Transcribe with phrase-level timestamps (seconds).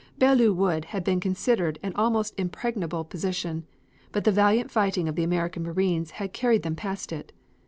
[0.17, 3.67] Belleau Wood had been considered an almost impregnable position,
[4.11, 7.31] but the valiant fighting of the American Marines had carried them past it.